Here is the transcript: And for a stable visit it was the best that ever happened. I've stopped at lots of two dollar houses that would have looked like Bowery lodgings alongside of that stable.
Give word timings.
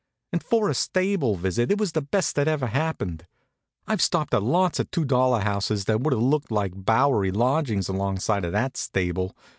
And 0.31 0.41
for 0.41 0.67
a 0.67 0.73
stable 0.73 1.35
visit 1.35 1.69
it 1.71 1.77
was 1.77 1.91
the 1.91 2.01
best 2.01 2.35
that 2.35 2.47
ever 2.47 2.65
happened. 2.65 3.27
I've 3.85 4.01
stopped 4.01 4.33
at 4.33 4.41
lots 4.41 4.79
of 4.79 4.89
two 4.89 5.05
dollar 5.05 5.41
houses 5.41 5.85
that 5.85 6.01
would 6.01 6.11
have 6.13 6.23
looked 6.23 6.51
like 6.51 6.73
Bowery 6.75 7.29
lodgings 7.29 7.87
alongside 7.87 8.43
of 8.43 8.51
that 8.53 8.77
stable. 8.77 9.35